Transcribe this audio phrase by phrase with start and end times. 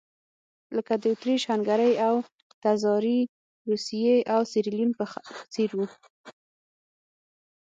[0.75, 2.15] لکه د اتریش-هنګري او
[2.63, 3.19] تزاري
[3.69, 5.05] روسیې او سیریلیون په
[5.53, 5.87] څېر وو.